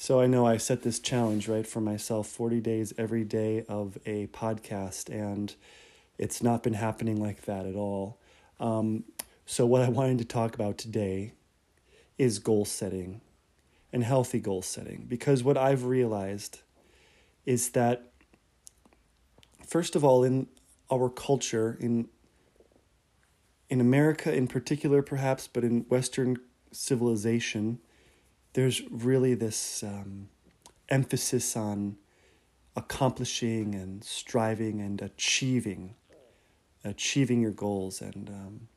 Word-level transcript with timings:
So 0.00 0.20
I 0.20 0.28
know 0.28 0.46
I 0.46 0.58
set 0.58 0.82
this 0.82 1.00
challenge, 1.00 1.48
right, 1.48 1.66
for 1.66 1.80
myself 1.80 2.28
40 2.28 2.60
days 2.60 2.94
every 2.96 3.24
day 3.24 3.64
of 3.68 3.98
a 4.06 4.28
podcast, 4.28 5.10
and 5.10 5.52
it's 6.18 6.40
not 6.40 6.62
been 6.62 6.74
happening 6.74 7.20
like 7.20 7.46
that 7.46 7.66
at 7.66 7.74
all. 7.74 8.20
Um, 8.60 9.02
so, 9.44 9.66
what 9.66 9.82
I 9.82 9.88
wanted 9.88 10.18
to 10.18 10.24
talk 10.24 10.54
about 10.54 10.78
today 10.78 11.32
is 12.16 12.38
goal 12.38 12.64
setting 12.64 13.22
and 13.92 14.04
healthy 14.04 14.38
goal 14.38 14.62
setting, 14.62 15.04
because 15.08 15.42
what 15.42 15.56
I've 15.56 15.82
realized 15.82 16.60
is 17.44 17.70
that, 17.70 18.12
first 19.66 19.96
of 19.96 20.04
all, 20.04 20.22
in 20.22 20.46
our 20.92 21.10
culture, 21.10 21.76
in 21.80 22.08
in 23.68 23.80
America 23.80 24.32
in 24.32 24.46
particular, 24.46 25.02
perhaps, 25.02 25.48
but 25.48 25.64
in 25.64 25.80
Western 25.88 26.38
civilization, 26.70 27.80
there's 28.52 28.82
really 28.90 29.34
this 29.34 29.82
um, 29.82 30.28
emphasis 30.88 31.56
on 31.56 31.96
accomplishing 32.76 33.74
and 33.74 34.04
striving 34.04 34.80
and 34.80 35.02
achieving, 35.02 35.94
achieving 36.84 37.40
your 37.40 37.50
goals 37.50 38.00
and 38.00 38.28
um, 38.28 38.68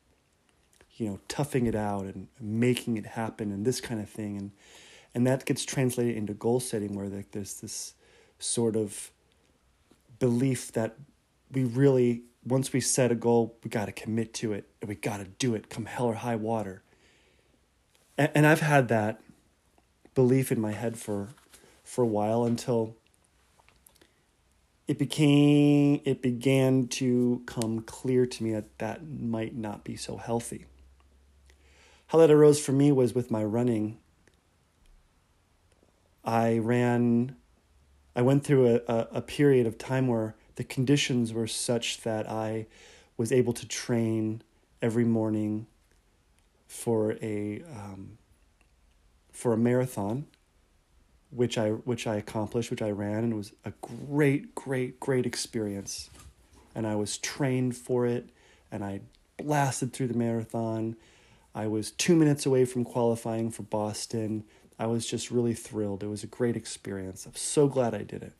you 0.96 1.08
know 1.08 1.20
toughing 1.28 1.66
it 1.66 1.74
out 1.74 2.04
and 2.04 2.28
making 2.40 2.96
it 2.96 3.06
happen 3.06 3.50
and 3.50 3.64
this 3.64 3.80
kind 3.80 4.00
of 4.00 4.08
thing. 4.08 4.36
And 4.36 4.50
and 5.14 5.26
that 5.26 5.44
gets 5.44 5.64
translated 5.64 6.16
into 6.16 6.34
goal 6.34 6.60
setting 6.60 6.94
where 6.94 7.08
like 7.08 7.30
there's 7.32 7.54
this 7.60 7.94
sort 8.38 8.76
of 8.76 9.10
belief 10.18 10.72
that 10.72 10.96
we 11.50 11.64
really 11.64 12.22
once 12.44 12.72
we 12.72 12.80
set 12.80 13.12
a 13.12 13.14
goal 13.14 13.56
we 13.62 13.70
got 13.70 13.86
to 13.86 13.92
commit 13.92 14.34
to 14.34 14.52
it 14.52 14.68
and 14.80 14.88
we 14.88 14.94
got 14.94 15.18
to 15.18 15.24
do 15.24 15.54
it 15.54 15.70
come 15.70 15.86
hell 15.86 16.06
or 16.06 16.14
high 16.14 16.36
water. 16.36 16.82
And, 18.18 18.30
and 18.34 18.46
i've 18.46 18.60
had 18.60 18.88
that 18.88 19.20
belief 20.14 20.52
in 20.52 20.60
my 20.60 20.72
head 20.72 20.98
for 20.98 21.28
for 21.84 22.02
a 22.02 22.06
while 22.06 22.44
until 22.44 22.96
it 24.88 24.98
became 24.98 26.00
it 26.04 26.22
began 26.22 26.86
to 26.88 27.42
come 27.46 27.80
clear 27.80 28.26
to 28.26 28.44
me 28.44 28.52
that 28.52 28.78
that 28.78 29.06
might 29.08 29.54
not 29.54 29.84
be 29.84 29.96
so 29.96 30.16
healthy. 30.16 30.66
How 32.08 32.18
that 32.18 32.30
arose 32.30 32.60
for 32.60 32.72
me 32.72 32.92
was 32.92 33.14
with 33.14 33.30
my 33.30 33.42
running. 33.42 33.98
I 36.24 36.58
ran 36.58 37.36
i 38.14 38.22
went 38.22 38.44
through 38.44 38.66
a, 38.66 38.92
a, 38.92 39.08
a 39.12 39.22
period 39.22 39.66
of 39.66 39.78
time 39.78 40.06
where 40.06 40.34
the 40.56 40.64
conditions 40.64 41.32
were 41.32 41.46
such 41.46 42.02
that 42.02 42.28
i 42.28 42.66
was 43.16 43.32
able 43.32 43.52
to 43.52 43.66
train 43.66 44.42
every 44.80 45.04
morning 45.04 45.66
for 46.66 47.12
a 47.22 47.62
um, 47.74 48.18
for 49.42 49.52
a 49.52 49.56
marathon, 49.56 50.24
which 51.30 51.58
I 51.58 51.70
which 51.70 52.06
I 52.06 52.14
accomplished, 52.14 52.70
which 52.70 52.80
I 52.80 52.92
ran, 52.92 53.24
and 53.24 53.32
it 53.32 53.36
was 53.36 53.52
a 53.64 53.72
great, 53.80 54.54
great, 54.54 55.00
great 55.00 55.26
experience. 55.26 56.10
And 56.76 56.86
I 56.86 56.94
was 56.94 57.18
trained 57.18 57.76
for 57.76 58.06
it, 58.06 58.30
and 58.70 58.84
I 58.84 59.00
blasted 59.38 59.92
through 59.92 60.06
the 60.06 60.14
marathon. 60.14 60.94
I 61.56 61.66
was 61.66 61.90
two 61.90 62.14
minutes 62.14 62.46
away 62.46 62.64
from 62.64 62.84
qualifying 62.84 63.50
for 63.50 63.64
Boston. 63.64 64.44
I 64.78 64.86
was 64.86 65.06
just 65.06 65.32
really 65.32 65.54
thrilled. 65.54 66.04
It 66.04 66.06
was 66.06 66.22
a 66.22 66.28
great 66.28 66.56
experience. 66.56 67.26
I'm 67.26 67.34
so 67.34 67.66
glad 67.66 67.94
I 67.94 68.04
did 68.04 68.22
it. 68.22 68.34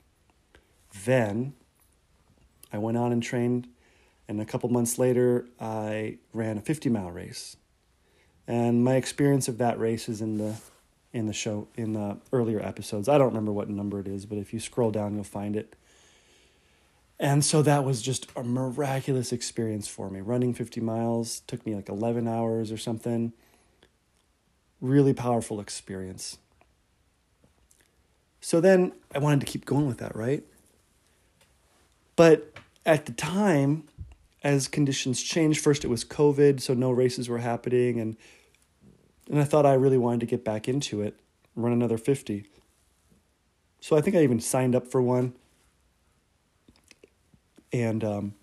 Then 1.05 1.55
I 2.73 2.79
went 2.79 2.97
on 2.97 3.11
and 3.11 3.23
trained, 3.23 3.67
and 4.29 4.41
a 4.41 4.45
couple 4.45 4.69
months 4.69 5.01
later, 5.01 5.47
I 5.61 6.19
ran 6.33 6.59
a 6.59 6.61
50 6.61 6.89
mile 6.91 7.11
race. 7.11 7.57
And 8.47 8.85
my 8.85 8.95
experience 8.95 9.49
of 9.49 9.59
that 9.59 9.81
race 9.81 10.09
is 10.09 10.21
in 10.21 10.39
the 10.39 10.55
in 11.13 11.27
the 11.27 11.33
show 11.33 11.69
in 11.77 11.93
the 11.93 12.17
earlier 12.33 12.61
episodes. 12.61 13.09
I 13.09 13.19
don't 13.19 13.29
remember 13.29 13.53
what 13.53 13.69
number 13.69 14.01
it 14.01 14.09
is, 14.09 14.27
but 14.27 14.39
if 14.39 14.53
you 14.53 14.61
scroll 14.61 14.91
down, 14.91 15.15
you'll 15.15 15.25
find 15.25 15.57
it. 15.57 15.77
And 17.21 17.45
so 17.45 17.63
that 17.63 17.85
was 17.85 18.03
just 18.03 18.27
a 18.35 18.43
miraculous 18.43 19.33
experience 19.33 19.87
for 19.87 20.11
me. 20.11 20.21
Running 20.21 20.55
50 20.55 20.81
miles 20.81 21.41
took 21.47 21.65
me 21.65 21.75
like 21.75 21.89
11 21.89 22.27
hours 22.27 22.73
or 22.73 22.77
something. 22.77 23.33
Really 24.81 25.15
powerful 25.15 25.61
experience. 25.61 26.39
So 28.41 28.61
then 28.61 28.93
I 29.15 29.21
wanted 29.21 29.41
to 29.41 29.47
keep 29.47 29.65
going 29.65 29.87
with 29.87 29.99
that, 29.99 30.17
right? 30.17 30.43
But 32.17 32.53
at 32.85 33.07
the 33.07 33.13
time, 33.13 33.85
as 34.43 34.67
conditions 34.67 35.23
changed, 35.23 35.61
first 35.63 35.85
it 35.85 35.89
was 35.89 36.05
COVID, 36.05 36.61
so 36.61 36.75
no 36.75 36.91
races 36.91 37.29
were 37.29 37.39
happening, 37.39 38.01
and 38.01 38.17
and 39.31 39.41
I 39.41 39.45
thought 39.45 39.67
I 39.67 39.75
really 39.75 39.99
wanted 39.99 40.21
to 40.21 40.27
get 40.27 40.45
back 40.45 40.69
into 40.69 41.01
it, 41.03 41.19
run 41.55 41.73
another 41.73 41.99
50. 41.99 42.47
So 43.81 43.97
I 43.97 44.01
think 44.01 44.17
I 44.17 44.23
even 44.23 44.41
signed 44.41 44.75
up 44.75 44.87
for 44.87 45.03
one. 45.03 45.35
And 47.73 48.05
um, 48.05 48.35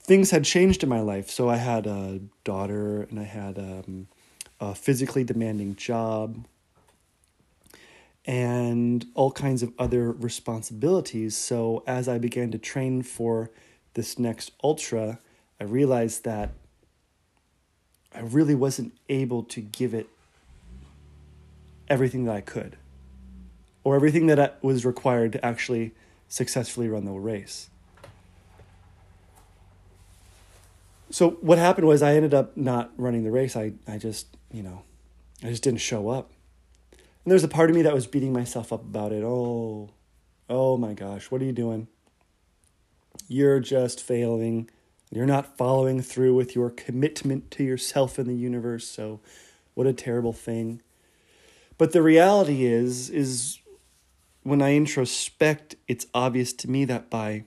things 0.00 0.30
had 0.30 0.44
changed 0.44 0.82
in 0.82 0.88
my 0.88 1.00
life. 1.00 1.30
So 1.30 1.48
I 1.48 1.56
had 1.56 1.86
a 1.86 2.20
daughter 2.44 3.02
and 3.02 3.18
I 3.18 3.24
had 3.24 3.58
um, 3.58 4.08
a 4.60 4.74
physically 4.74 5.24
demanding 5.24 5.74
job 5.76 6.46
and 8.24 9.06
all 9.14 9.30
kinds 9.30 9.62
of 9.62 9.72
other 9.78 10.12
responsibilities. 10.12 11.36
So 11.36 11.82
as 11.86 12.08
I 12.08 12.18
began 12.18 12.50
to 12.52 12.58
train 12.58 13.02
for 13.02 13.50
this 13.94 14.18
next 14.18 14.52
ultra, 14.62 15.20
I 15.60 15.64
realized 15.64 16.24
that 16.24 16.50
I 18.16 18.20
really 18.20 18.54
wasn't 18.54 18.94
able 19.10 19.42
to 19.44 19.60
give 19.60 19.92
it 19.92 20.08
everything 21.88 22.24
that 22.24 22.34
I 22.34 22.40
could 22.40 22.76
or 23.84 23.94
everything 23.94 24.26
that 24.26 24.58
was 24.64 24.86
required 24.86 25.32
to 25.32 25.44
actually 25.44 25.92
successfully 26.28 26.88
run 26.88 27.04
the 27.04 27.12
race. 27.12 27.68
So 31.10 31.30
what 31.42 31.58
happened 31.58 31.86
was 31.86 32.02
I 32.02 32.14
ended 32.14 32.34
up 32.34 32.56
not 32.56 32.90
running 32.96 33.22
the 33.22 33.30
race. 33.30 33.54
I, 33.54 33.74
I 33.86 33.98
just, 33.98 34.26
you 34.50 34.62
know, 34.62 34.82
I 35.44 35.48
just 35.48 35.62
didn't 35.62 35.80
show 35.80 36.08
up. 36.08 36.32
And 36.92 37.30
there's 37.30 37.44
a 37.44 37.48
part 37.48 37.70
of 37.70 37.76
me 37.76 37.82
that 37.82 37.94
was 37.94 38.06
beating 38.06 38.32
myself 38.32 38.72
up 38.72 38.82
about 38.82 39.12
it. 39.12 39.22
Oh, 39.22 39.90
oh 40.48 40.76
my 40.78 40.94
gosh, 40.94 41.30
what 41.30 41.42
are 41.42 41.44
you 41.44 41.52
doing? 41.52 41.86
You're 43.28 43.60
just 43.60 44.02
failing. 44.02 44.70
You're 45.10 45.26
not 45.26 45.56
following 45.56 46.02
through 46.02 46.34
with 46.34 46.54
your 46.54 46.70
commitment 46.70 47.50
to 47.52 47.64
yourself 47.64 48.18
and 48.18 48.28
the 48.28 48.34
universe. 48.34 48.86
So, 48.88 49.20
what 49.74 49.86
a 49.86 49.92
terrible 49.92 50.32
thing. 50.32 50.82
But 51.78 51.92
the 51.92 52.02
reality 52.02 52.64
is 52.64 53.10
is 53.10 53.58
when 54.42 54.62
I 54.62 54.72
introspect, 54.72 55.76
it's 55.86 56.06
obvious 56.14 56.52
to 56.54 56.70
me 56.70 56.84
that 56.86 57.10
by 57.10 57.44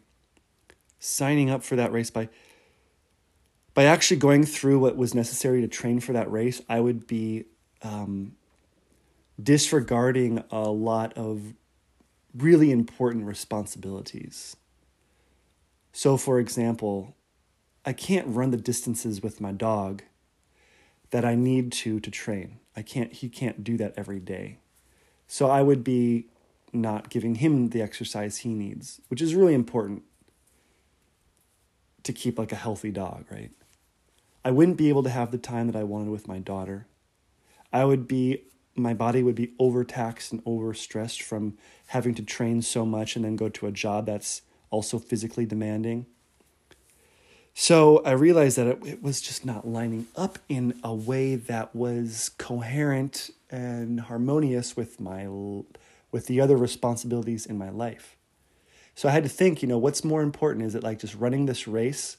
signing 0.99 1.49
up 1.49 1.63
for 1.63 1.75
that 1.75 1.91
race 1.91 2.09
by 2.09 2.29
by 3.73 3.85
actually 3.85 4.17
going 4.17 4.43
through 4.43 4.79
what 4.79 4.97
was 4.97 5.13
necessary 5.13 5.61
to 5.61 5.67
train 5.67 5.99
for 5.99 6.13
that 6.13 6.29
race, 6.29 6.61
I 6.67 6.81
would 6.81 7.07
be 7.07 7.45
um, 7.81 8.35
disregarding 9.41 10.43
a 10.51 10.69
lot 10.69 11.13
of 11.17 11.53
really 12.35 12.71
important 12.71 13.25
responsibilities. 13.25 14.55
So, 15.93 16.17
for 16.17 16.39
example, 16.39 17.15
I 17.89 17.93
can't 17.93 18.27
run 18.27 18.51
the 18.51 18.57
distances 18.57 19.23
with 19.23 19.41
my 19.41 19.51
dog 19.51 20.03
that 21.09 21.25
I 21.25 21.33
need 21.33 21.71
to 21.71 21.99
to 21.99 22.11
train. 22.11 22.59
I 22.75 22.83
can't 22.83 23.11
he 23.11 23.29
can't 23.29 23.63
do 23.63 23.77
that 23.77 23.95
every 23.97 24.19
day. 24.19 24.59
So 25.25 25.49
I 25.49 25.63
would 25.63 25.83
be 25.83 26.27
not 26.71 27.09
giving 27.09 27.35
him 27.35 27.69
the 27.69 27.81
exercise 27.81 28.37
he 28.37 28.53
needs, 28.53 29.01
which 29.07 29.23
is 29.23 29.33
really 29.33 29.55
important 29.55 30.03
to 32.03 32.13
keep 32.13 32.37
like 32.37 32.51
a 32.51 32.55
healthy 32.55 32.91
dog, 32.91 33.25
right? 33.31 33.49
I 34.45 34.51
wouldn't 34.51 34.77
be 34.77 34.89
able 34.89 35.01
to 35.01 35.09
have 35.09 35.31
the 35.31 35.39
time 35.39 35.65
that 35.65 35.75
I 35.75 35.83
wanted 35.83 36.11
with 36.11 36.27
my 36.27 36.37
daughter. 36.37 36.85
I 37.73 37.85
would 37.85 38.07
be 38.07 38.43
my 38.75 38.93
body 38.93 39.23
would 39.23 39.33
be 39.33 39.55
overtaxed 39.57 40.31
and 40.31 40.45
overstressed 40.45 41.23
from 41.23 41.57
having 41.87 42.13
to 42.13 42.21
train 42.21 42.61
so 42.61 42.85
much 42.85 43.15
and 43.15 43.25
then 43.25 43.35
go 43.35 43.49
to 43.49 43.65
a 43.65 43.71
job 43.71 44.05
that's 44.05 44.43
also 44.69 44.99
physically 44.99 45.47
demanding. 45.47 46.05
So 47.53 48.01
I 48.05 48.11
realized 48.11 48.57
that 48.57 48.67
it, 48.67 48.79
it, 48.85 49.03
was 49.03 49.19
just 49.19 49.45
not 49.45 49.67
lining 49.67 50.07
up 50.15 50.39
in 50.47 50.79
a 50.83 50.93
way 50.93 51.35
that 51.35 51.75
was 51.75 52.31
coherent 52.37 53.31
and 53.49 53.99
harmonious 53.99 54.77
with 54.77 54.99
my 54.99 55.27
with 56.11 56.27
the 56.27 56.39
other 56.39 56.55
responsibilities 56.55 57.45
in 57.45 57.57
my 57.57 57.69
life. 57.69 58.15
So 58.95 59.07
I 59.07 59.11
had 59.11 59.23
to 59.23 59.29
think, 59.29 59.61
you 59.61 59.67
know, 59.67 59.77
what's 59.77 60.03
more 60.03 60.21
important? 60.21 60.65
Is 60.65 60.75
it 60.75 60.83
like 60.83 60.99
just 60.99 61.15
running 61.15 61.45
this 61.45 61.67
race 61.67 62.17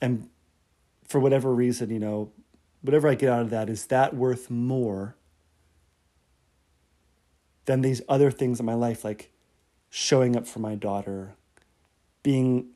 and 0.00 0.28
for 1.06 1.20
whatever 1.20 1.54
reason, 1.54 1.90
you 1.90 1.98
know, 1.98 2.32
whatever 2.82 3.08
I 3.08 3.14
get 3.14 3.30
out 3.30 3.42
of 3.42 3.50
that, 3.50 3.68
is 3.68 3.86
that 3.86 4.14
worth 4.14 4.50
more 4.50 5.16
than 7.64 7.80
these 7.80 8.02
other 8.08 8.30
things 8.30 8.60
in 8.60 8.66
my 8.66 8.74
life, 8.74 9.04
like 9.04 9.30
showing 9.88 10.36
up 10.36 10.46
for 10.46 10.58
my 10.58 10.74
daughter, 10.74 11.34
being 12.22 12.70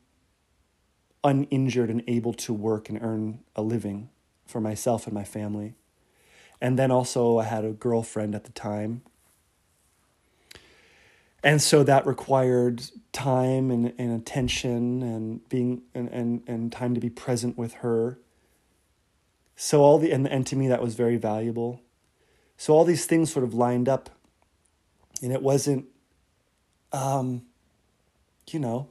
uninjured 1.27 1.91
and 1.91 2.03
able 2.07 2.33
to 2.33 2.55
work 2.55 2.89
and 2.89 2.99
earn 3.03 3.41
a 3.55 3.63
living 3.63 4.09
for 4.47 4.61
myself 4.61 5.07
and 5.07 5.13
my 5.13 5.25
family. 5.25 5.75
And 6.61 6.79
then 6.79 6.91
also, 6.91 7.39
I 7.39 7.45
had 7.45 7.65
a 7.65 7.73
girlfriend 7.73 8.35
at 8.35 8.45
the 8.45 8.53
time. 8.53 9.03
And 11.43 11.61
so 11.61 11.83
that 11.83 12.07
required 12.07 12.83
time 13.13 13.71
and, 13.71 13.93
and 13.99 14.13
attention 14.13 15.03
and 15.03 15.47
being 15.49 15.83
and, 15.95 16.09
and, 16.09 16.43
and 16.47 16.73
time 16.73 16.95
to 16.95 17.01
be 17.01 17.11
present 17.11 17.59
with 17.59 17.75
her. 17.75 18.19
So 19.55 19.81
all 19.81 19.99
the 19.99 20.13
and, 20.13 20.27
and 20.27 20.47
to 20.49 20.57
me 20.57 20.69
that 20.69 20.83
was 20.83 20.95
very 20.95 21.17
valuable. 21.17 21.83
So 22.57 22.75
all 22.75 22.85
these 22.85 23.07
things 23.07 23.33
sort 23.33 23.45
of 23.45 23.55
lined 23.55 23.89
up 23.89 24.11
and 25.23 25.33
it 25.33 25.43
wasn't 25.43 25.87
um 26.93 27.43
you 28.51 28.59
know 28.59 28.89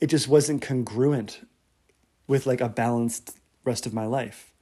it 0.00 0.08
just 0.08 0.28
wasn't 0.28 0.62
congruent 0.62 1.46
with 2.26 2.46
like 2.46 2.60
a 2.60 2.68
balanced 2.68 3.38
rest 3.64 3.86
of 3.86 3.94
my 3.94 4.06
life. 4.06 4.52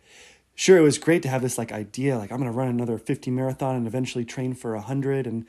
Sure, 0.54 0.78
it 0.78 0.82
was 0.82 0.98
great 0.98 1.22
to 1.22 1.28
have 1.28 1.42
this 1.42 1.58
like 1.58 1.72
idea, 1.72 2.16
like 2.16 2.30
I'm 2.30 2.38
gonna 2.38 2.52
run 2.52 2.68
another 2.68 2.98
50 2.98 3.30
marathon 3.30 3.76
and 3.76 3.86
eventually 3.86 4.24
train 4.24 4.54
for 4.54 4.74
a 4.74 4.80
hundred 4.80 5.26
and 5.26 5.46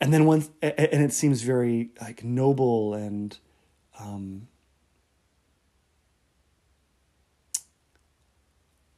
and 0.00 0.12
then 0.12 0.24
once 0.24 0.50
and 0.62 1.02
it 1.02 1.12
seems 1.12 1.42
very 1.42 1.90
like 2.00 2.24
noble 2.24 2.94
and 2.94 3.38
um, 3.98 4.48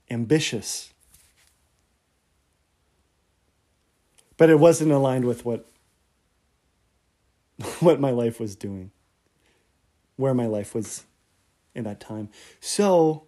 ambitious 0.09 0.93
but 4.37 4.49
it 4.49 4.59
wasn't 4.59 4.91
aligned 4.91 5.25
with 5.25 5.45
what 5.45 5.69
what 7.81 8.01
my 8.01 8.11
life 8.11 8.39
was 8.39 8.55
doing 8.55 8.91
where 10.23 10.35
my 10.35 10.47
life 10.47 10.73
was 10.73 11.03
in 11.75 11.83
that 11.83 11.99
time. 11.99 12.29
So 12.61 13.25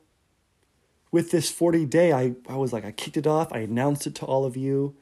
with 1.11 1.33
this 1.33 1.51
40 1.51 1.87
day, 1.87 2.13
I, 2.13 2.35
I 2.49 2.55
was 2.55 2.73
like, 2.73 2.85
I 2.85 2.93
kicked 2.93 3.17
it 3.17 3.27
off. 3.27 3.53
I 3.53 3.59
announced 3.59 4.07
it 4.07 4.15
to 4.17 4.25
all 4.25 4.45
of 4.45 4.57
you. 4.57 4.95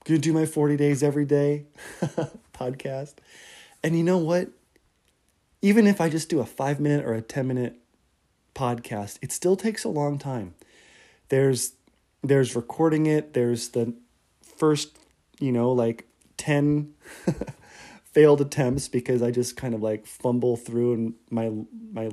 I'm 0.00 0.04
gonna 0.04 0.18
do 0.18 0.34
my 0.34 0.44
40 0.44 0.76
days 0.76 1.02
every 1.02 1.24
day 1.24 1.64
podcast. 2.52 3.14
And 3.82 3.96
you 3.96 4.04
know 4.04 4.18
what? 4.18 4.50
Even 5.62 5.86
if 5.86 5.98
I 5.98 6.10
just 6.10 6.28
do 6.28 6.40
a 6.40 6.46
five 6.46 6.78
minute 6.78 7.06
or 7.06 7.14
a 7.14 7.22
10 7.22 7.46
minute 7.48 7.76
podcast, 8.54 9.18
it 9.22 9.32
still 9.32 9.56
takes 9.56 9.84
a 9.84 9.88
long 9.88 10.18
time. 10.18 10.54
There's 11.30 11.72
there's 12.22 12.54
recording 12.54 13.06
it, 13.06 13.32
there's 13.32 13.70
the 13.70 13.94
first, 14.42 14.98
you 15.40 15.52
know, 15.52 15.72
like 15.72 16.06
10 16.36 16.92
failed 18.18 18.40
attempts 18.40 18.88
because 18.88 19.22
I 19.22 19.30
just 19.30 19.56
kind 19.56 19.74
of 19.74 19.80
like 19.80 20.04
fumble 20.04 20.56
through 20.56 20.92
and 20.92 21.14
my 21.30 21.52
my 21.92 22.10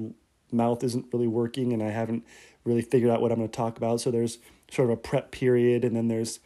mouth 0.51 0.83
isn't 0.83 1.07
really 1.11 1.25
working 1.25 1.73
and 1.73 1.81
I 1.81 1.89
haven't 1.89 2.23
really 2.63 2.83
figured 2.83 3.09
out 3.09 3.21
what 3.23 3.31
I'm 3.31 3.39
going 3.39 3.49
to 3.49 3.57
talk 3.57 3.77
about. 3.77 4.01
So 4.01 4.11
there's 4.11 4.37
sort 4.69 4.91
of 4.91 4.93
a 4.99 5.01
prep 5.01 5.31
period 5.31 5.83
and 5.83 5.95
then 5.95 6.07
there's 6.07 6.39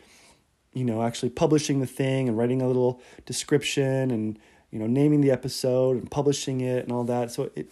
you 0.72 0.86
know 0.86 1.04
actually 1.04 1.32
publishing 1.32 1.82
the 1.82 1.86
thing 1.86 2.30
and 2.30 2.38
writing 2.38 2.62
a 2.62 2.68
little 2.68 3.02
description 3.26 4.12
and 4.12 4.40
you 4.72 4.80
know 4.80 4.88
naming 4.88 5.20
the 5.20 5.30
episode 5.30 5.98
and 5.98 6.10
publishing 6.10 6.62
it 6.62 6.84
and 6.84 6.94
all 6.94 7.04
that. 7.04 7.30
So 7.30 7.52
it 7.54 7.70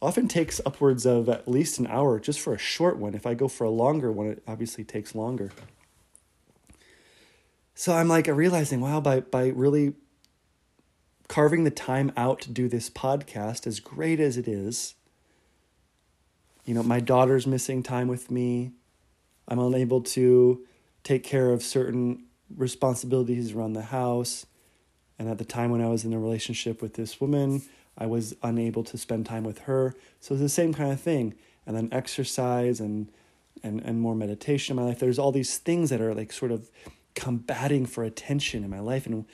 often 0.00 0.28
takes 0.28 0.60
upwards 0.64 1.04
of 1.04 1.28
at 1.28 1.48
least 1.48 1.80
an 1.80 1.88
hour 1.88 2.20
just 2.20 2.38
for 2.38 2.54
a 2.54 2.58
short 2.58 2.96
one. 2.96 3.12
If 3.12 3.26
I 3.26 3.34
go 3.34 3.48
for 3.48 3.64
a 3.64 3.70
longer 3.70 4.12
one, 4.12 4.28
it 4.28 4.44
obviously 4.46 4.84
takes 4.84 5.16
longer. 5.16 5.50
So 7.74 7.92
I'm 7.92 8.06
like 8.06 8.28
realizing, 8.28 8.80
wow, 8.80 9.00
by 9.00 9.18
by 9.18 9.48
really 9.48 9.94
carving 11.28 11.64
the 11.64 11.70
time 11.70 12.12
out 12.16 12.40
to 12.42 12.50
do 12.50 12.68
this 12.68 12.90
podcast, 12.90 13.66
as 13.66 13.80
great 13.80 14.20
as 14.20 14.36
it 14.36 14.46
is, 14.46 14.94
you 16.64 16.74
know, 16.74 16.82
my 16.82 17.00
daughter's 17.00 17.46
missing 17.46 17.82
time 17.82 18.08
with 18.08 18.30
me. 18.30 18.72
I'm 19.48 19.60
unable 19.60 20.00
to 20.02 20.66
take 21.04 21.22
care 21.22 21.52
of 21.52 21.62
certain 21.62 22.24
responsibilities 22.54 23.52
around 23.52 23.74
the 23.74 23.82
house. 23.82 24.46
And 25.18 25.28
at 25.28 25.38
the 25.38 25.44
time 25.44 25.70
when 25.70 25.80
I 25.80 25.88
was 25.88 26.04
in 26.04 26.12
a 26.12 26.18
relationship 26.18 26.82
with 26.82 26.94
this 26.94 27.20
woman, 27.20 27.62
I 27.96 28.06
was 28.06 28.34
unable 28.42 28.82
to 28.84 28.98
spend 28.98 29.26
time 29.26 29.44
with 29.44 29.60
her. 29.60 29.94
So 30.20 30.34
it's 30.34 30.42
the 30.42 30.48
same 30.48 30.74
kind 30.74 30.92
of 30.92 31.00
thing. 31.00 31.34
And 31.64 31.76
then 31.76 31.88
exercise 31.92 32.80
and 32.80 33.10
and 33.62 33.80
and 33.80 34.00
more 34.00 34.14
meditation 34.14 34.76
in 34.76 34.82
my 34.82 34.88
life. 34.88 34.98
There's 34.98 35.18
all 35.18 35.32
these 35.32 35.58
things 35.58 35.90
that 35.90 36.00
are 36.00 36.14
like 36.14 36.32
sort 36.32 36.52
of 36.52 36.70
combating 37.14 37.86
for 37.86 38.04
attention 38.04 38.62
in 38.62 38.70
my 38.70 38.80
life 38.80 39.06
and 39.06 39.24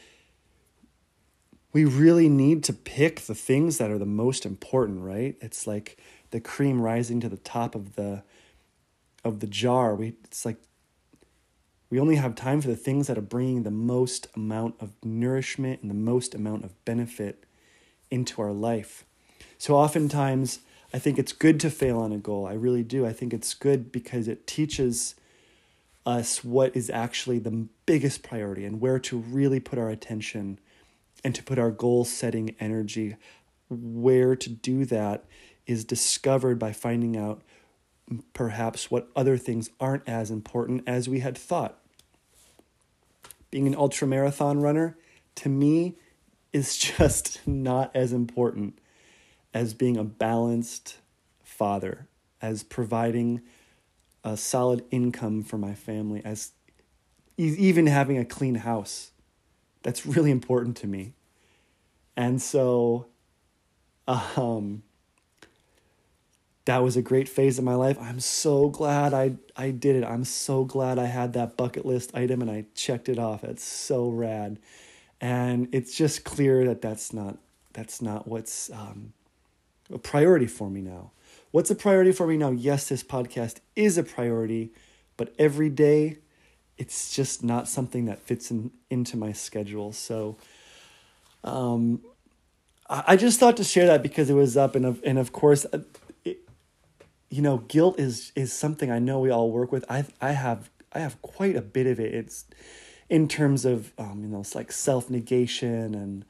we 1.73 1.85
really 1.85 2.29
need 2.29 2.63
to 2.65 2.73
pick 2.73 3.21
the 3.21 3.35
things 3.35 3.79
that 3.79 3.91
are 3.91 3.99
the 3.99 4.07
most 4.07 4.45
important, 4.45 5.01
right? 5.01 5.37
It's 5.41 5.67
like 5.67 5.99
the 6.31 6.41
cream 6.41 6.81
rising 6.81 7.21
to 7.21 7.29
the 7.29 7.39
top 7.39 7.75
of 7.75 7.97
the 7.97 8.23
of 9.25 9.41
the 9.41 9.47
jar. 9.47 9.95
We 9.95 10.15
it's 10.25 10.45
like 10.45 10.59
we 11.91 12.01
only 12.01 12.17
have 12.17 12.35
time 12.35 12.61
for 12.61 12.69
the 12.69 12.77
things 12.77 13.07
that 13.07 13.19
are 13.19 13.23
bringing 13.23 13.63
the 13.63 13.71
most 13.71 14.27
amount 14.35 14.75
of 14.81 14.93
nourishment 15.05 15.83
and 15.83 15.91
the 15.91 15.95
most 15.95 16.35
amount 16.35 16.65
of 16.65 16.85
benefit 16.85 17.45
into 18.11 18.43
our 18.43 18.53
life. 18.53 19.05
So 19.59 19.77
oftentimes 19.77 20.61
I 20.95 20.99
think 20.99 21.19
it's 21.19 21.33
good 21.33 21.59
to 21.61 21.71
fail 21.71 21.99
on 21.99 22.13
a 22.13 22.19
goal. 22.19 22.47
I 22.47 22.53
really 22.53 22.83
do. 22.83 23.07
I 23.07 23.13
think 23.13 23.33
it's 23.33 23.55
good 23.55 23.91
because 23.91 24.29
it 24.29 24.47
teaches 24.47 25.15
us 26.05 26.43
what 26.45 26.77
is 26.77 26.91
actually 26.91 27.39
the 27.39 27.67
biggest 27.87 28.23
priority 28.23 28.65
and 28.65 28.81
where 28.81 28.99
to 28.99 29.19
really 29.19 29.61
put 29.61 29.79
our 29.79 29.89
attention 29.89 30.59
and 31.25 31.35
to 31.35 31.43
put 31.43 31.59
our 31.59 31.71
goal 31.71 32.05
setting 32.05 32.55
energy 32.59 33.17
where 33.69 34.37
to 34.37 34.51
do 34.51 34.85
that 34.85 35.25
is 35.67 35.85
discovered 35.85 36.59
by 36.59 36.73
finding 36.73 37.17
out 37.17 37.43
perhaps 38.33 38.91
what 38.91 39.09
other 39.15 39.37
things 39.37 39.71
aren't 39.81 40.07
as 40.09 40.31
important 40.31 40.83
as 40.87 41.09
we 41.09 41.21
had 41.21 41.37
thought. 41.37 41.79
Being 43.51 43.67
an 43.67 43.75
ultra 43.75 44.07
marathon 44.07 44.61
runner, 44.61 44.97
to 45.37 45.49
me, 45.49 45.97
is 46.53 46.77
just 46.99 47.47
not 47.47 47.95
as 47.95 48.13
important 48.13 48.79
as 49.55 49.75
being 49.75 49.97
a 49.97 50.05
balanced 50.05 50.99
father, 51.43 52.09
as 52.41 52.63
providing 52.63 53.43
a 54.25 54.37
solid 54.37 54.85
income 54.91 55.43
for 55.43 55.59
my 55.59 55.75
family, 55.75 56.23
as 56.25 56.53
even 57.37 57.87
having 57.87 58.19
a 58.19 58.25
clean 58.25 58.57
house. 58.57 59.11
That's 59.83 60.07
really 60.07 60.31
important 60.31 60.77
to 60.79 60.87
me. 60.87 61.15
And 62.17 62.41
so 62.41 63.07
um 64.09 64.83
that 66.65 66.79
was 66.79 66.97
a 66.97 67.03
great 67.03 67.29
phase 67.29 67.59
of 67.59 67.65
my 67.65 67.75
life. 67.75 67.99
I'm 68.01 68.21
so 68.21 68.69
glad 68.69 69.13
I 69.13 69.37
I 69.57 69.71
did 69.71 69.97
it. 69.97 70.05
I'm 70.05 70.25
so 70.25 70.65
glad 70.65 70.99
I 70.99 71.07
had 71.07 71.33
that 71.33 71.57
bucket 71.57 71.85
list 71.85 72.15
item 72.15 72.41
and 72.41 72.51
I 72.51 72.67
checked 72.75 73.09
it 73.09 73.19
off. 73.19 73.43
It's 73.45 73.65
so 73.65 74.09
rad. 74.09 74.59
And 75.21 75.69
it's 75.73 75.97
just 75.97 76.25
clear 76.25 76.65
that 76.67 76.83
that's 76.83 77.13
not 77.13 77.39
that's 77.73 78.03
not 78.03 78.29
what's 78.29 78.71
um, 78.71 79.13
a 79.93 79.99
priority 79.99 80.47
for 80.47 80.69
me 80.69 80.81
now. 80.83 81.11
What's 81.51 81.71
a 81.71 81.75
priority 81.75 82.13
for 82.13 82.27
me 82.27 82.37
now? 82.37 82.51
Yes, 82.51 82.89
this 82.89 83.03
podcast 83.03 83.59
is 83.77 83.99
a 83.99 84.03
priority, 84.03 84.73
but 85.17 85.35
every 85.39 85.69
day 85.71 86.19
it's 86.79 87.15
just 87.15 87.45
not 87.45 87.69
something 87.69 88.07
that 88.07 88.21
fits 88.21 88.51
in 88.51 88.71
into 88.91 89.17
my 89.17 89.33
schedule. 89.33 89.93
So 89.93 90.37
um, 91.45 92.01
I 92.89 93.17
just 93.17 93.41
thought 93.41 93.57
to 93.59 93.65
share 93.65 93.87
that 93.87 94.03
because 94.03 94.31
it 94.31 94.35
was 94.35 94.57
up, 94.57 94.75
and 94.75 94.85
of 94.85 95.01
and 95.05 95.19
of 95.19 95.33
course, 95.33 95.67
uh, 95.73 95.81
it, 96.25 96.41
you 97.31 97.43
know, 97.43 97.59
guilt 97.59 97.99
is 97.99 98.33
is 98.35 98.53
something 98.53 98.91
I 98.91 98.99
know 98.99 99.21
we 99.21 99.31
all 99.31 99.51
work 99.51 99.73
with. 99.73 99.85
I 99.89 100.05
I 100.21 100.33
have 100.33 100.71
I 100.93 101.01
have 101.01 101.21
quite 101.23 101.57
a 101.57 101.63
bit 101.63 101.87
of 101.87 102.01
it. 102.01 102.15
It's 102.15 102.45
in 103.09 103.29
terms 103.29 103.65
of 103.65 103.93
um, 103.99 104.21
you 104.23 104.29
know, 104.29 104.41
it's 104.41 104.55
like 104.55 104.73
self 104.73 105.09
negation 105.11 105.95
and 105.95 106.25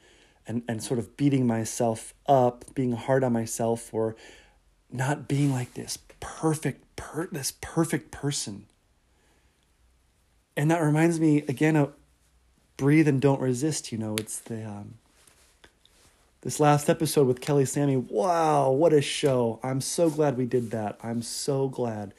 and 0.46 0.62
and 0.68 0.82
sort 0.82 0.98
of 0.98 1.16
beating 1.16 1.46
myself 1.46 2.14
up, 2.26 2.64
being 2.74 2.92
hard 2.92 3.24
on 3.24 3.32
myself 3.32 3.80
for 3.80 4.16
not 4.90 5.26
being 5.26 5.52
like 5.52 5.74
this 5.74 5.98
perfect 6.20 6.84
per 6.96 7.26
this 7.28 7.52
perfect 7.60 8.10
person 8.10 8.66
and 10.62 10.70
that 10.70 10.80
reminds 10.80 11.18
me 11.18 11.38
again 11.48 11.74
of 11.74 11.92
breathe 12.76 13.08
and 13.08 13.20
don't 13.20 13.40
resist. 13.40 13.90
You 13.90 13.98
know, 13.98 14.14
it's 14.14 14.38
the 14.38 14.64
um, 14.64 14.94
this 16.42 16.60
last 16.60 16.88
episode 16.88 17.26
with 17.26 17.40
Kelly 17.40 17.64
Sammy. 17.64 17.96
Wow, 17.96 18.70
what 18.70 18.92
a 18.92 19.02
show! 19.02 19.58
I'm 19.64 19.80
so 19.80 20.08
glad 20.08 20.36
we 20.36 20.46
did 20.46 20.70
that. 20.70 21.00
I'm 21.02 21.20
so 21.20 21.66
glad. 21.66 22.14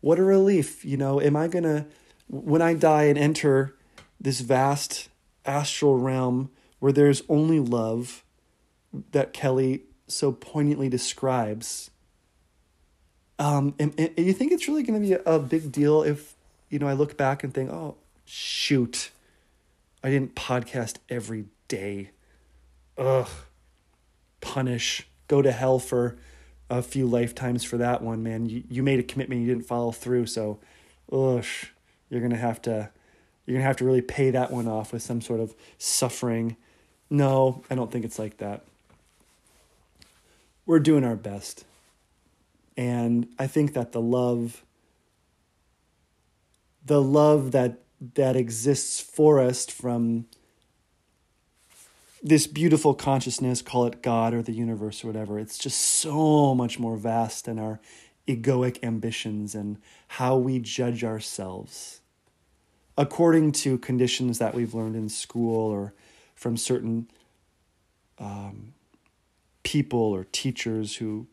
What 0.00 0.18
a 0.18 0.24
relief. 0.24 0.84
You 0.84 0.96
know, 0.96 1.20
am 1.20 1.36
I 1.36 1.46
gonna 1.46 1.86
when 2.26 2.60
I 2.60 2.74
die 2.74 3.04
and 3.04 3.16
enter 3.16 3.76
this 4.20 4.40
vast 4.40 5.08
astral 5.44 5.96
realm 5.96 6.50
where 6.80 6.90
there's 6.90 7.22
only 7.28 7.60
love 7.60 8.24
that 9.12 9.32
Kelly 9.32 9.82
so 10.08 10.32
poignantly 10.32 10.88
describes? 10.88 11.92
Um, 13.38 13.76
and, 13.78 13.94
and 13.96 14.10
you 14.16 14.32
think 14.32 14.50
it's 14.50 14.66
really 14.66 14.82
to 14.82 14.98
be 14.98 15.12
a, 15.12 15.22
a 15.24 15.38
big 15.38 15.70
deal 15.70 16.02
if 16.02 16.35
you 16.68 16.78
know, 16.78 16.88
I 16.88 16.92
look 16.94 17.16
back 17.16 17.44
and 17.44 17.52
think, 17.54 17.70
oh, 17.70 17.96
shoot, 18.24 19.10
I 20.02 20.10
didn't 20.10 20.34
podcast 20.34 20.96
every 21.08 21.46
day. 21.68 22.10
Ugh, 22.98 23.28
punish, 24.40 25.06
go 25.28 25.42
to 25.42 25.52
hell 25.52 25.78
for 25.78 26.16
a 26.68 26.82
few 26.82 27.06
lifetimes 27.06 27.62
for 27.62 27.76
that 27.76 28.02
one, 28.02 28.22
man. 28.22 28.46
You 28.46 28.64
you 28.68 28.82
made 28.82 28.98
a 28.98 29.02
commitment, 29.02 29.40
you 29.42 29.46
didn't 29.46 29.66
follow 29.66 29.92
through, 29.92 30.26
so, 30.26 30.58
ugh, 31.12 31.44
you're 32.08 32.20
gonna 32.20 32.36
have 32.36 32.60
to, 32.62 32.90
you're 33.44 33.56
gonna 33.56 33.66
have 33.66 33.76
to 33.76 33.84
really 33.84 34.02
pay 34.02 34.30
that 34.30 34.50
one 34.50 34.66
off 34.66 34.92
with 34.92 35.02
some 35.02 35.20
sort 35.20 35.40
of 35.40 35.54
suffering. 35.78 36.56
No, 37.08 37.62
I 37.70 37.76
don't 37.76 37.92
think 37.92 38.04
it's 38.04 38.18
like 38.18 38.38
that. 38.38 38.64
We're 40.64 40.80
doing 40.80 41.04
our 41.04 41.14
best, 41.14 41.64
and 42.76 43.28
I 43.38 43.46
think 43.46 43.74
that 43.74 43.92
the 43.92 44.00
love, 44.00 44.64
the 46.86 47.02
love 47.02 47.52
that 47.52 47.80
that 48.14 48.36
exists 48.36 49.00
for 49.00 49.40
us 49.40 49.66
from 49.66 50.26
this 52.22 52.46
beautiful 52.46 52.94
consciousness, 52.94 53.62
call 53.62 53.86
it 53.86 54.02
God 54.02 54.34
or 54.34 54.42
the 54.42 54.52
universe 54.52 55.02
or 55.02 55.06
whatever, 55.06 55.38
it's 55.38 55.58
just 55.58 55.78
so 55.80 56.54
much 56.54 56.78
more 56.78 56.96
vast 56.96 57.44
than 57.44 57.58
our 57.58 57.80
egoic 58.26 58.82
ambitions 58.82 59.54
and 59.54 59.78
how 60.08 60.36
we 60.36 60.58
judge 60.58 61.04
ourselves. 61.04 62.00
According 62.98 63.52
to 63.52 63.78
conditions 63.78 64.38
that 64.38 64.54
we've 64.54 64.74
learned 64.74 64.96
in 64.96 65.08
school 65.08 65.70
or 65.70 65.94
from 66.34 66.56
certain 66.56 67.08
um, 68.18 68.72
people 69.62 70.00
or 70.00 70.24
teachers 70.32 70.96
who 70.96 71.26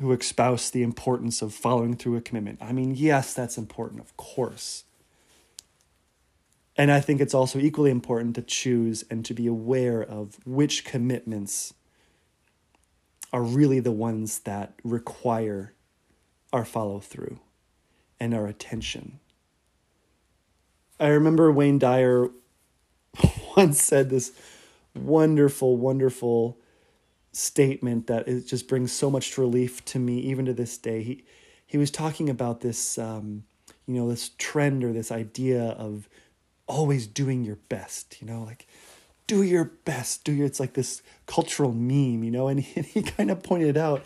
who 0.00 0.12
espouse 0.12 0.70
the 0.70 0.82
importance 0.82 1.42
of 1.42 1.52
following 1.52 1.94
through 1.94 2.16
a 2.16 2.20
commitment. 2.20 2.58
I 2.62 2.72
mean, 2.72 2.94
yes, 2.94 3.34
that's 3.34 3.58
important, 3.58 4.00
of 4.00 4.16
course. 4.16 4.84
And 6.76 6.90
I 6.90 7.00
think 7.00 7.20
it's 7.20 7.34
also 7.34 7.58
equally 7.58 7.90
important 7.90 8.34
to 8.36 8.42
choose 8.42 9.04
and 9.10 9.24
to 9.26 9.34
be 9.34 9.46
aware 9.46 10.02
of 10.02 10.38
which 10.46 10.84
commitments 10.84 11.74
are 13.32 13.42
really 13.42 13.78
the 13.80 13.92
ones 13.92 14.40
that 14.40 14.72
require 14.82 15.74
our 16.52 16.64
follow 16.64 16.98
through 16.98 17.38
and 18.18 18.32
our 18.34 18.46
attention. 18.46 19.20
I 20.98 21.08
remember 21.08 21.52
Wayne 21.52 21.78
Dyer 21.78 22.28
once 23.56 23.82
said 23.82 24.08
this 24.08 24.32
wonderful, 24.94 25.76
wonderful 25.76 26.56
statement 27.32 28.06
that 28.08 28.26
it 28.26 28.46
just 28.46 28.68
brings 28.68 28.92
so 28.92 29.10
much 29.10 29.38
relief 29.38 29.84
to 29.86 29.98
me 29.98 30.18
even 30.20 30.46
to 30.46 30.52
this 30.52 30.76
day. 30.78 31.02
He 31.02 31.24
he 31.66 31.78
was 31.78 31.90
talking 31.90 32.28
about 32.28 32.60
this 32.60 32.98
um, 32.98 33.44
you 33.86 33.94
know 33.94 34.08
this 34.08 34.30
trend 34.38 34.84
or 34.84 34.92
this 34.92 35.12
idea 35.12 35.62
of 35.62 36.08
always 36.66 37.06
doing 37.06 37.44
your 37.44 37.56
best, 37.68 38.20
you 38.20 38.26
know, 38.26 38.42
like 38.42 38.66
do 39.30 39.42
your 39.42 39.64
best, 39.84 40.24
do 40.24 40.32
your, 40.32 40.44
it's 40.44 40.58
like 40.58 40.72
this 40.72 41.02
cultural 41.26 41.72
meme, 41.72 42.24
you 42.24 42.32
know, 42.32 42.48
and 42.48 42.60
he, 42.64 42.80
he 42.82 43.02
kind 43.02 43.30
of 43.30 43.42
pointed 43.44 43.76
out, 43.76 44.04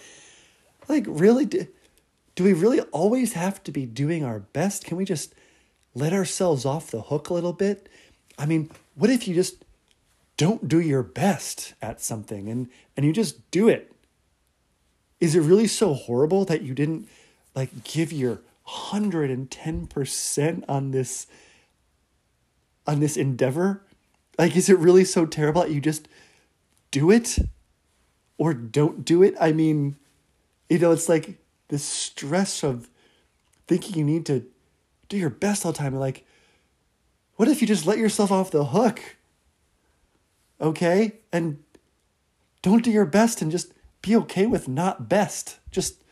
like, 0.86 1.06
really, 1.08 1.46
do, 1.46 1.66
do 2.34 2.44
we 2.44 2.52
really 2.52 2.80
always 2.80 3.32
have 3.32 3.62
to 3.64 3.72
be 3.72 3.86
doing 3.86 4.22
our 4.22 4.40
best? 4.40 4.84
Can 4.84 4.98
we 4.98 5.06
just 5.06 5.34
let 5.94 6.12
ourselves 6.12 6.66
off 6.66 6.90
the 6.90 7.00
hook 7.00 7.30
a 7.30 7.34
little 7.34 7.54
bit? 7.54 7.88
I 8.38 8.44
mean, 8.44 8.70
what 8.96 9.08
if 9.08 9.26
you 9.26 9.34
just 9.34 9.63
don't 10.36 10.68
do 10.68 10.80
your 10.80 11.02
best 11.02 11.74
at 11.80 12.00
something 12.00 12.48
and, 12.48 12.68
and 12.96 13.04
you 13.06 13.12
just 13.12 13.50
do 13.50 13.68
it? 13.68 13.92
Is 15.20 15.34
it 15.34 15.40
really 15.40 15.66
so 15.66 15.94
horrible 15.94 16.44
that 16.46 16.62
you 16.62 16.74
didn't 16.74 17.08
like 17.54 17.84
give 17.84 18.12
your 18.12 18.40
110% 18.66 20.64
on 20.68 20.90
this 20.90 21.26
on 22.86 23.00
this 23.00 23.16
endeavor? 23.16 23.80
Like, 24.38 24.54
is 24.56 24.68
it 24.68 24.78
really 24.78 25.04
so 25.04 25.24
terrible 25.24 25.62
that 25.62 25.70
you 25.70 25.80
just 25.80 26.06
do 26.90 27.10
it 27.10 27.38
or 28.36 28.52
don't 28.52 29.04
do 29.04 29.22
it? 29.22 29.34
I 29.40 29.52
mean, 29.52 29.96
you 30.68 30.78
know, 30.78 30.92
it's 30.92 31.08
like 31.08 31.38
the 31.68 31.78
stress 31.78 32.62
of 32.62 32.90
thinking 33.66 33.96
you 33.96 34.04
need 34.04 34.26
to 34.26 34.44
do 35.08 35.16
your 35.16 35.30
best 35.30 35.64
all 35.64 35.72
the 35.72 35.78
time. 35.78 35.94
Like, 35.94 36.26
what 37.36 37.48
if 37.48 37.60
you 37.60 37.66
just 37.66 37.86
let 37.86 37.98
yourself 37.98 38.30
off 38.30 38.50
the 38.50 38.66
hook? 38.66 39.00
Okay? 40.60 41.14
And 41.32 41.62
don't 42.62 42.84
do 42.84 42.90
your 42.90 43.06
best 43.06 43.42
and 43.42 43.50
just 43.50 43.72
be 44.02 44.16
okay 44.16 44.46
with 44.46 44.68
not 44.68 45.08
best. 45.08 45.58
Just, 45.70 46.02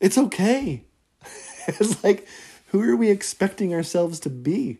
it's 0.00 0.18
okay. 0.18 0.84
it's 1.66 2.02
like, 2.04 2.26
who 2.68 2.82
are 2.82 2.96
we 2.96 3.10
expecting 3.10 3.72
ourselves 3.72 4.20
to 4.20 4.30
be? 4.30 4.78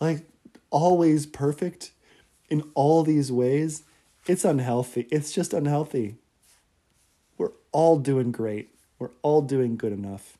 Like, 0.00 0.26
always 0.70 1.26
perfect 1.26 1.92
in 2.52 2.62
all 2.74 3.02
these 3.02 3.32
ways, 3.32 3.84
it's 4.26 4.44
unhealthy. 4.44 5.08
It's 5.10 5.32
just 5.32 5.54
unhealthy. 5.54 6.16
We're 7.38 7.52
all 7.72 7.98
doing 7.98 8.30
great. 8.30 8.68
We're 8.98 9.10
all 9.22 9.40
doing 9.40 9.76
good 9.76 9.92
enough. 9.92 10.36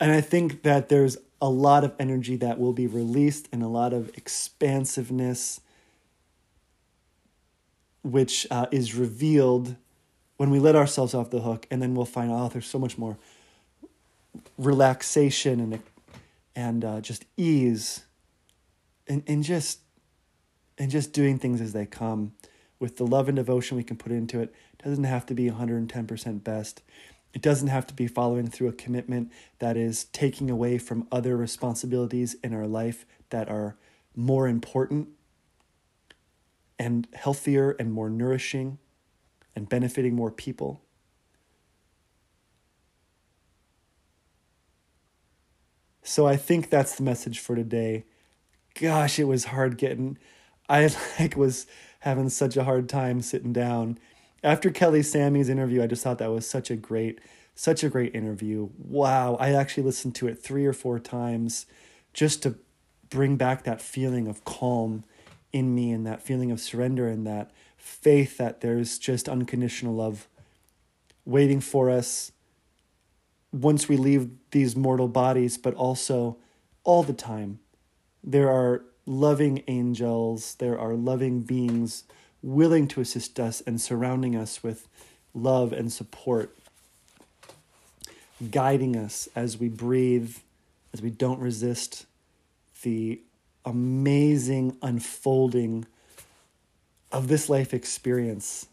And 0.00 0.10
I 0.10 0.22
think 0.22 0.62
that 0.62 0.88
there's 0.88 1.18
a 1.42 1.50
lot 1.50 1.82
of 1.82 1.92
energy 1.98 2.36
that 2.36 2.58
will 2.58 2.72
be 2.72 2.86
released 2.86 3.48
and 3.52 3.64
a 3.64 3.68
lot 3.68 3.92
of 3.92 4.16
expansiveness, 4.16 5.60
which 8.02 8.46
uh, 8.48 8.66
is 8.70 8.94
revealed 8.94 9.74
when 10.36 10.50
we 10.50 10.60
let 10.60 10.76
ourselves 10.76 11.14
off 11.14 11.30
the 11.30 11.40
hook. 11.40 11.66
And 11.68 11.82
then 11.82 11.96
we'll 11.96 12.06
find, 12.06 12.30
oh, 12.30 12.48
there's 12.48 12.66
so 12.66 12.78
much 12.78 12.96
more 12.96 13.18
relaxation 14.56 15.60
and 15.60 15.82
and 16.54 16.84
uh, 16.84 17.00
just 17.00 17.24
ease 17.36 18.04
and, 19.08 19.22
and 19.26 19.42
just 19.42 19.80
and 20.78 20.90
just 20.90 21.12
doing 21.12 21.38
things 21.38 21.60
as 21.60 21.72
they 21.72 21.86
come 21.86 22.32
with 22.78 22.96
the 22.96 23.06
love 23.06 23.28
and 23.28 23.36
devotion 23.36 23.76
we 23.76 23.84
can 23.84 23.96
put 23.96 24.12
into 24.12 24.40
it. 24.40 24.52
it 24.78 24.84
doesn't 24.84 25.04
have 25.04 25.24
to 25.26 25.34
be 25.34 25.50
110% 25.50 26.44
best 26.44 26.82
it 27.34 27.42
doesn't 27.42 27.68
have 27.68 27.86
to 27.86 27.94
be 27.94 28.06
following 28.06 28.46
through 28.46 28.68
a 28.68 28.72
commitment 28.72 29.32
that 29.58 29.76
is 29.76 30.04
taking 30.04 30.50
away 30.50 30.78
from 30.78 31.06
other 31.10 31.36
responsibilities 31.36 32.34
in 32.44 32.52
our 32.54 32.66
life 32.66 33.06
that 33.30 33.48
are 33.48 33.76
more 34.14 34.46
important 34.46 35.08
and 36.78 37.08
healthier 37.14 37.70
and 37.72 37.92
more 37.92 38.10
nourishing 38.10 38.78
and 39.56 39.68
benefiting 39.68 40.14
more 40.14 40.30
people 40.30 40.82
So 46.02 46.26
I 46.26 46.36
think 46.36 46.68
that's 46.68 46.96
the 46.96 47.02
message 47.02 47.38
for 47.38 47.54
today. 47.56 48.04
Gosh, 48.74 49.18
it 49.18 49.24
was 49.24 49.46
hard 49.46 49.78
getting 49.78 50.18
I 50.68 50.90
like 51.20 51.36
was 51.36 51.66
having 52.00 52.28
such 52.28 52.56
a 52.56 52.64
hard 52.64 52.88
time 52.88 53.22
sitting 53.22 53.52
down. 53.52 53.98
After 54.42 54.70
Kelly 54.70 55.02
Sammy's 55.02 55.48
interview, 55.48 55.82
I 55.82 55.86
just 55.86 56.02
thought 56.02 56.18
that 56.18 56.30
was 56.30 56.48
such 56.48 56.70
a 56.70 56.76
great 56.76 57.20
such 57.54 57.84
a 57.84 57.90
great 57.90 58.14
interview. 58.14 58.70
Wow, 58.78 59.36
I 59.38 59.52
actually 59.52 59.82
listened 59.82 60.14
to 60.16 60.26
it 60.26 60.42
3 60.42 60.64
or 60.64 60.72
4 60.72 60.98
times 60.98 61.66
just 62.14 62.42
to 62.44 62.56
bring 63.10 63.36
back 63.36 63.64
that 63.64 63.82
feeling 63.82 64.26
of 64.26 64.42
calm 64.46 65.04
in 65.52 65.74
me 65.74 65.92
and 65.92 66.06
that 66.06 66.22
feeling 66.22 66.50
of 66.50 66.60
surrender 66.60 67.06
and 67.06 67.26
that 67.26 67.50
faith 67.76 68.38
that 68.38 68.62
there's 68.62 68.98
just 68.98 69.28
unconditional 69.28 69.94
love 69.94 70.28
waiting 71.26 71.60
for 71.60 71.90
us 71.90 72.32
once 73.52 73.86
we 73.86 73.98
leave 73.98 74.30
these 74.50 74.74
mortal 74.74 75.08
bodies, 75.08 75.58
but 75.58 75.74
also 75.74 76.38
all 76.84 77.02
the 77.02 77.12
time. 77.12 77.58
There 78.24 78.50
are 78.50 78.82
loving 79.04 79.62
angels, 79.68 80.54
there 80.54 80.78
are 80.78 80.94
loving 80.94 81.42
beings 81.42 82.04
willing 82.42 82.88
to 82.88 83.00
assist 83.00 83.38
us 83.38 83.60
and 83.66 83.80
surrounding 83.80 84.36
us 84.36 84.62
with 84.62 84.88
love 85.34 85.72
and 85.72 85.92
support, 85.92 86.56
guiding 88.50 88.96
us 88.96 89.28
as 89.34 89.58
we 89.58 89.68
breathe, 89.68 90.36
as 90.92 91.00
we 91.00 91.10
don't 91.10 91.40
resist 91.40 92.06
the 92.82 93.20
amazing 93.64 94.76
unfolding 94.82 95.86
of 97.12 97.28
this 97.28 97.48
life 97.48 97.72
experience 97.72 98.66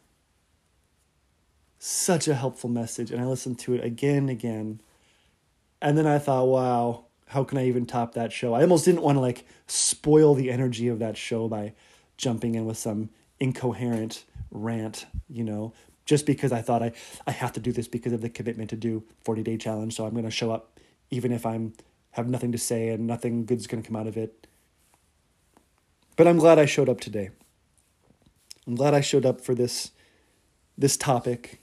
such 1.80 2.28
a 2.28 2.36
helpful 2.36 2.70
message. 2.70 3.10
And 3.10 3.22
I 3.22 3.26
listened 3.26 3.58
to 3.60 3.74
it 3.74 3.84
again 3.84 4.18
and 4.18 4.30
again. 4.30 4.82
And 5.82 5.98
then 5.98 6.06
I 6.06 6.20
thought, 6.20 6.48
wow, 6.48 7.06
how 7.28 7.44
can 7.46 7.58
I 7.58 7.68
even 7.68 7.86
top 7.86 8.14
that 8.14 8.34
show? 8.34 8.54
I 8.54 8.62
almost 8.62 8.86
didn't 8.86 9.02
want 9.02 9.16
to 9.16 9.22
like 9.22 9.46
spoil 9.68 10.36
the 10.36 10.52
energy 10.52 10.90
of 10.90 11.00
that 11.00 11.16
show 11.16 11.48
by 11.48 11.74
jumping 12.18 12.56
in 12.56 12.66
with 12.66 12.78
some 12.78 13.10
incoherent 13.40 14.26
rant, 14.52 15.06
you 15.30 15.44
know, 15.44 15.74
just 16.06 16.26
because 16.26 16.52
I 16.52 16.62
thought 16.62 16.82
I, 16.82 16.92
I 17.28 17.32
have 17.32 17.54
to 17.54 17.60
do 17.60 17.72
this 17.72 17.88
because 17.88 18.14
of 18.14 18.22
the 18.22 18.30
commitment 18.30 18.70
to 18.72 18.76
do 18.76 19.04
40 19.26 19.44
day 19.44 19.58
challenge. 19.58 19.96
So 19.96 20.06
I'm 20.06 20.14
going 20.14 20.26
to 20.26 20.32
show 20.32 20.52
up 20.52 20.80
even 21.12 21.32
if 21.32 21.46
I'm 21.46 21.74
have 22.12 22.28
nothing 22.28 22.52
to 22.52 22.58
say 22.58 22.90
and 22.90 23.06
nothing 23.06 23.46
good's 23.46 23.68
going 23.68 23.84
to 23.84 23.88
come 23.88 23.96
out 23.96 24.08
of 24.08 24.18
it. 24.18 24.48
But 26.16 26.28
I'm 26.28 26.38
glad 26.38 26.58
I 26.58 26.66
showed 26.66 26.90
up 26.90 27.00
today. 27.00 27.30
I'm 28.66 28.76
glad 28.76 28.94
I 28.94 29.02
showed 29.02 29.26
up 29.26 29.42
for 29.42 29.54
this 29.56 29.92
this 30.78 30.98
topic 30.98 31.62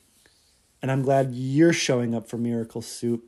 and 0.82 0.90
I'm 0.90 1.02
glad 1.02 1.34
you're 1.34 1.72
showing 1.72 2.14
up 2.14 2.28
for 2.28 2.38
Miracle 2.38 2.82
Soup. 2.82 3.24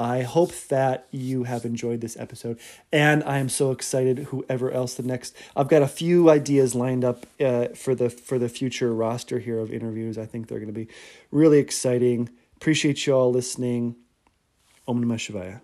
I 0.00 0.22
hope 0.22 0.54
that 0.68 1.06
you 1.10 1.44
have 1.44 1.66
enjoyed 1.66 2.00
this 2.00 2.16
episode, 2.16 2.58
and 2.90 3.22
I 3.24 3.36
am 3.36 3.50
so 3.50 3.70
excited. 3.70 4.20
Whoever 4.30 4.70
else 4.70 4.94
the 4.94 5.02
next, 5.02 5.36
I've 5.54 5.68
got 5.68 5.82
a 5.82 5.86
few 5.86 6.30
ideas 6.30 6.74
lined 6.74 7.04
up 7.04 7.26
uh, 7.38 7.66
for 7.74 7.94
the 7.94 8.08
for 8.08 8.38
the 8.38 8.48
future 8.48 8.94
roster 8.94 9.40
here 9.40 9.58
of 9.58 9.70
interviews. 9.70 10.16
I 10.16 10.24
think 10.24 10.48
they're 10.48 10.58
going 10.58 10.72
to 10.72 10.80
be 10.86 10.88
really 11.30 11.58
exciting. 11.58 12.30
Appreciate 12.56 13.06
you 13.06 13.12
all 13.12 13.30
listening. 13.30 13.94
Om 14.88 15.04
Namah 15.04 15.16
Shivaya. 15.16 15.60